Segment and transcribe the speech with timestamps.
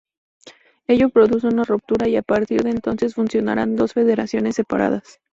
[0.87, 5.19] Ello produce una ruptura y a partir de entonces funcionarán dos federaciones separadas.